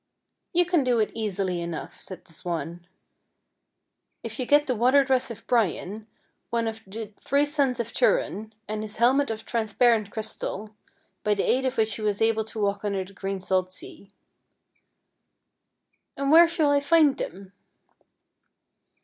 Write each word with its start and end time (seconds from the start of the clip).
';"You 0.53 0.65
can 0.65 0.83
do 0.83 0.97
it 0.97 1.11
easily 1.13 1.61
enough," 1.61 1.95
said 1.99 2.25
the 2.25 2.33
swan," 2.33 2.87
if 4.23 4.39
you 4.39 4.47
get 4.47 4.65
the 4.65 4.73
water 4.73 5.03
dress 5.03 5.29
of 5.29 5.45
Brian, 5.45 6.07
one 6.49 6.67
of 6.67 6.77
the 6.77 6.85
28 6.91 7.03
FAIRY 7.07 7.13
TALES 7.13 7.23
three 7.27 7.45
sons 7.45 7.79
of 7.79 7.93
Turenn, 7.93 8.53
and 8.67 8.81
his 8.81 8.95
helmet 8.95 9.29
of 9.29 9.45
trans 9.45 9.73
parent 9.73 10.09
crystal, 10.09 10.71
by 11.23 11.35
the 11.35 11.43
aid 11.47 11.65
of 11.65 11.77
which 11.77 11.97
he 11.97 12.01
was 12.01 12.19
able 12.19 12.43
to 12.45 12.59
walk 12.59 12.83
under 12.83 13.05
the 13.05 13.13
green 13.13 13.39
salt 13.39 13.71
sea." 13.71 14.11
3" 16.17 16.17
And 16.23 16.31
where 16.31 16.47
shall 16.47 16.71
I 16.71 16.79
find 16.79 17.15
them? 17.15 17.53